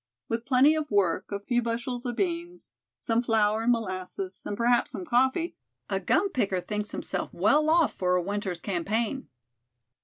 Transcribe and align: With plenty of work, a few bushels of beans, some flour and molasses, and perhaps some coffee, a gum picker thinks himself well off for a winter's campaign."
With 0.27 0.47
plenty 0.47 0.73
of 0.73 0.89
work, 0.89 1.31
a 1.31 1.39
few 1.39 1.61
bushels 1.61 2.07
of 2.07 2.15
beans, 2.15 2.71
some 2.97 3.21
flour 3.21 3.61
and 3.61 3.71
molasses, 3.71 4.41
and 4.47 4.57
perhaps 4.57 4.89
some 4.89 5.05
coffee, 5.05 5.55
a 5.91 5.99
gum 5.99 6.29
picker 6.31 6.59
thinks 6.59 6.89
himself 6.89 7.31
well 7.31 7.69
off 7.69 7.93
for 7.93 8.15
a 8.15 8.23
winter's 8.23 8.59
campaign." 8.61 9.27